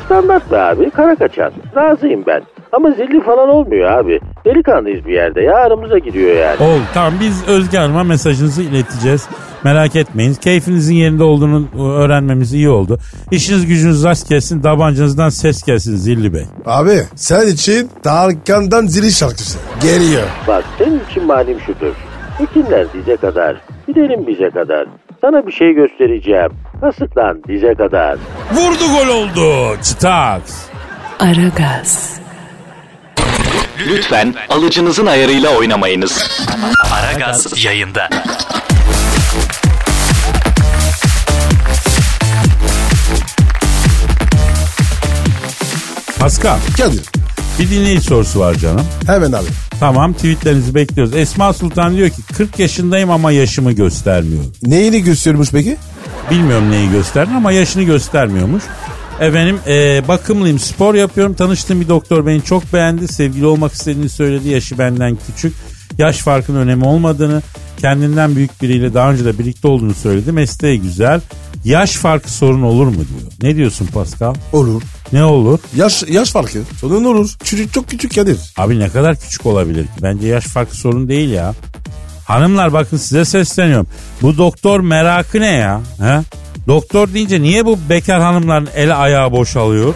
[0.05, 1.51] Standart be abi kara kaçan.
[1.75, 2.41] Razıyım ben.
[2.71, 4.19] Ama zilli falan olmuyor abi.
[4.45, 6.63] Delikanlıyız bir yerde ya aramıza gidiyor yani.
[6.63, 9.27] Oldu tamam biz Özge Hanım'a mesajınızı ileteceğiz.
[9.63, 10.33] Merak etmeyin.
[10.33, 12.99] Keyfinizin yerinde olduğunu öğrenmemiz iyi oldu.
[13.31, 14.61] İşiniz gücünüz rast gelsin.
[14.61, 16.45] Tabancanızdan ses gelsin Zilli Bey.
[16.65, 19.57] Abi sen için Tarkan'dan zili şarkısı.
[19.81, 20.23] Geliyor.
[20.47, 21.93] Bak senin için malum şudur.
[22.39, 23.55] Ekinler dize kadar,
[23.87, 24.87] gidelim bize kadar.
[25.21, 26.49] Sana bir şey göstereceğim.
[26.81, 28.17] Kasıklan dize kadar.
[28.53, 29.77] Vurdu gol oldu.
[29.83, 30.65] Çıtaks.
[31.19, 32.19] Aragaz,
[33.79, 36.29] Lütfen alıcınızın ayarıyla oynamayınız.
[36.91, 38.09] Aragaz yayında.
[46.19, 47.01] Pascal Kadir.
[47.59, 48.85] bir dinleyici sorusu var canım.
[49.05, 49.47] Hemen abi.
[49.79, 51.15] Tamam tweetlerinizi bekliyoruz.
[51.15, 54.43] Esma Sultan diyor ki 40 yaşındayım ama yaşımı göstermiyor.
[54.63, 55.77] Neyini gösteriyormuş peki?
[56.31, 58.63] Bilmiyorum neyi gösterdi ama yaşını göstermiyormuş.
[59.19, 61.33] Efendim e, bakımlıyım spor yapıyorum.
[61.33, 63.07] Tanıştığım bir doktor beni çok beğendi.
[63.07, 64.49] Sevgili olmak istediğini söyledi.
[64.49, 65.53] Yaşı benden küçük.
[65.97, 67.41] Yaş farkının önemi olmadığını
[67.77, 70.31] kendinden büyük biriyle daha önce de birlikte olduğunu söyledi.
[70.31, 71.21] Mesleği güzel.
[71.65, 73.31] Yaş farkı sorun olur mu diyor.
[73.41, 74.35] Ne diyorsun Pascal?
[74.53, 74.81] Olur.
[75.11, 75.59] ne olur?
[75.75, 76.59] Yaş yaş farkı.
[76.81, 77.29] Sorun olur.
[77.43, 78.39] Çocuk çok küçük Kadir.
[78.57, 79.89] abi ne kadar küçük olabilir ki?
[80.01, 81.53] Bence yaş farkı sorun değil ya.
[82.25, 83.87] Hanımlar bakın size sesleniyorum.
[84.21, 85.81] Bu doktor merakı ne ya?
[85.99, 86.19] He?
[86.67, 89.93] Doktor deyince niye bu bekar hanımların eli ayağı boşalıyor?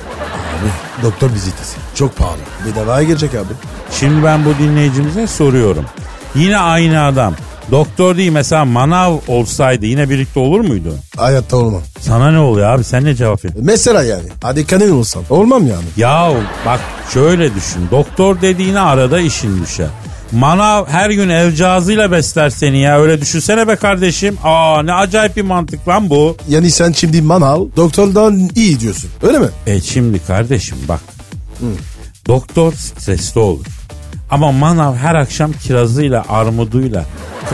[1.03, 1.77] Doktor vizitesi.
[1.95, 2.37] Çok pahalı.
[2.65, 3.53] Bedavaya girecek abi.
[3.99, 5.85] Şimdi ben bu dinleyicimize soruyorum.
[6.35, 7.33] Yine aynı adam.
[7.71, 10.93] Doktor değil mesela manav olsaydı yine birlikte olur muydu?
[11.17, 11.81] Hayatta olmam.
[11.99, 13.65] Sana ne oluyor abi sen ne cevap veriyorsun?
[13.65, 14.23] Mesela yani.
[14.41, 15.23] Hadi kanın olsam.
[15.29, 15.83] Olmam yani.
[15.97, 16.31] Ya
[16.65, 16.79] bak
[17.13, 17.87] şöyle düşün.
[17.91, 19.87] Doktor dediğine arada işin düşer.
[20.31, 24.37] Manav her gün el cihazıyla besler seni ya öyle düşünsene be kardeşim.
[24.43, 26.37] Aa ne acayip bir mantık lan bu.
[26.49, 29.09] Yani sen şimdi manav doktordan iyi diyorsun.
[29.21, 29.47] Öyle mi?
[29.67, 30.99] E şimdi kardeşim bak.
[32.27, 33.65] Doktor stresli olur.
[34.31, 37.05] Ama manav her akşam kirazıyla, armuduyla,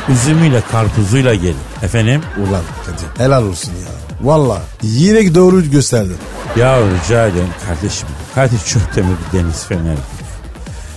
[0.09, 1.55] üzümüyle, karpuzuyla gelir.
[1.83, 2.21] Efendim?
[2.37, 4.27] Ulan Kadir helal olsun ya.
[4.27, 6.17] Valla yine doğru gösterdin.
[6.59, 8.07] Ya rica ederim kardeşim.
[8.35, 9.97] Kadir Çöptemir bir deniz feneri.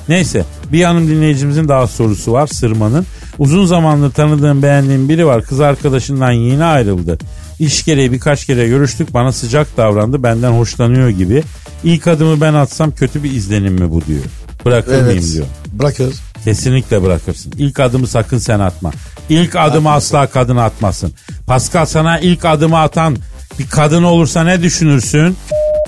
[0.08, 3.06] Neyse bir hanım dinleyicimizin daha sorusu var Sırman'ın.
[3.38, 5.42] Uzun zamandır tanıdığım beğendiğim biri var.
[5.42, 7.18] Kız arkadaşından yeni ayrıldı.
[7.58, 11.42] İş gereği birkaç kere görüştük bana sıcak davrandı benden hoşlanıyor gibi.
[11.84, 14.22] İlk adımı ben atsam kötü bir izlenim mi bu diyor.
[14.64, 15.04] Bırakır Evet.
[15.04, 15.46] mıyım diyor.
[15.72, 16.14] Bırakır.
[16.44, 17.52] Kesinlikle bırakırsın.
[17.58, 18.92] İlk adımı sakın sen atma.
[19.28, 21.12] İlk adımı asla kadın atmasın.
[21.46, 23.16] Pascal sana ilk adımı atan
[23.58, 25.36] bir kadın olursa ne düşünürsün?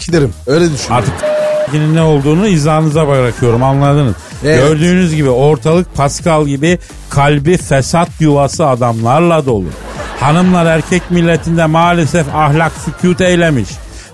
[0.07, 0.33] Giderim.
[0.47, 0.91] Öyle düşün.
[0.93, 1.15] Artık
[1.79, 4.15] ne olduğunu izahınıza bırakıyorum anladınız.
[4.45, 4.59] Evet.
[4.59, 6.79] Gördüğünüz gibi ortalık Pascal gibi
[7.11, 9.69] kalbi fesat yuvası adamlarla dolu.
[10.21, 13.69] Hanımlar erkek milletinde maalesef ahlak sükut eylemiş.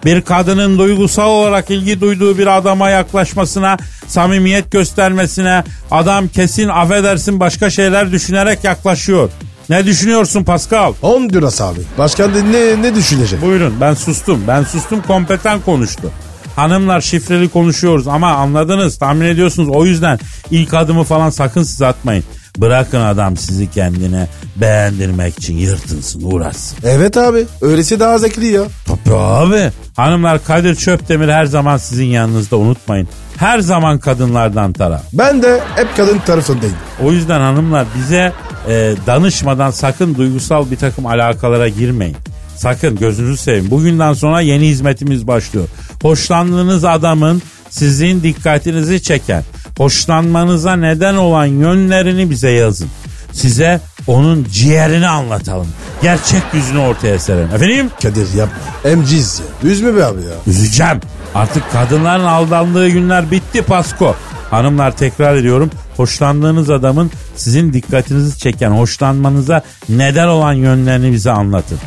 [0.05, 7.71] Bir kadının duygusal olarak ilgi duyduğu bir adama yaklaşmasına, samimiyet göstermesine adam kesin affedersin başka
[7.71, 9.31] şeyler düşünerek yaklaşıyor.
[9.69, 10.93] Ne düşünüyorsun Pascal?
[11.01, 11.81] Honduras abi.
[11.99, 13.43] Başkan ne, ne düşünecek?
[13.43, 14.41] Buyurun ben sustum.
[14.49, 16.11] Ben sustum kompetent konuştu.
[16.57, 20.19] Hanımlar şifreli konuşuyoruz ama anladınız tahmin ediyorsunuz o yüzden
[20.51, 22.25] ilk adımı falan sakın siz atmayın.
[22.59, 26.79] Bırakın adam sizi kendine beğendirmek için yırtınsın uğraşsın.
[26.85, 27.45] Evet abi.
[27.61, 28.63] Öylesi daha zevkli ya.
[28.87, 29.71] Tabii abi.
[29.97, 33.09] Hanımlar Kadir Çöptemir her zaman sizin yanınızda unutmayın.
[33.37, 35.03] Her zaman kadınlardan taraf.
[35.13, 36.77] Ben de hep kadın tarafındayım.
[37.05, 38.33] O yüzden hanımlar bize
[38.69, 42.17] e, danışmadan sakın duygusal bir takım alakalara girmeyin.
[42.57, 43.71] Sakın gözünüzü seveyim.
[43.71, 45.69] Bugünden sonra yeni hizmetimiz başlıyor.
[46.03, 49.43] Hoşlandığınız adamın sizin dikkatinizi çeken,
[49.79, 52.89] hoşlanmanıza neden olan yönlerini bize yazın.
[53.33, 55.69] Size onun ciğerini anlatalım.
[56.03, 57.55] Gerçek yüzünü ortaya serelim.
[57.55, 57.91] Efendim?
[58.03, 58.91] Kadir yapma.
[58.91, 59.71] Emciz ya.
[59.71, 60.35] Üzme be abi ya.
[60.47, 61.01] Üzeceğim.
[61.35, 64.17] Artık kadınların aldandığı günler bitti Pasko.
[64.51, 65.71] Hanımlar tekrar ediyorum.
[65.97, 71.79] Hoşlandığınız adamın sizin dikkatinizi çeken, hoşlanmanıza neden olan yönlerini bize anlatın.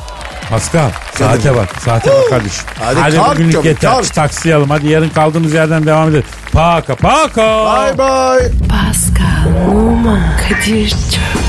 [0.50, 1.70] Pascal saate bak.
[1.86, 2.64] Saate bak kardeşim.
[2.80, 3.92] Hadi Hadi kalk bugünlük yeter.
[3.92, 4.14] kalk.
[4.14, 4.70] Taksiyalım.
[4.70, 6.24] Hadi yarın kaldığımız yerden devam edelim.
[6.54, 7.42] Paka paka.
[7.66, 8.52] Bye bye.
[8.70, 11.49] Pascal, Oman, Kadir çok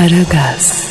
[0.00, 0.89] Aragaz.